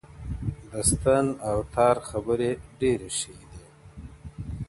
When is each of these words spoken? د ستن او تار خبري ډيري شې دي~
د 0.71 0.73
ستن 0.89 1.25
او 1.49 1.57
تار 1.73 1.95
خبري 2.09 2.51
ډيري 2.79 3.11
شې 3.19 3.33
دي~ 3.39 3.47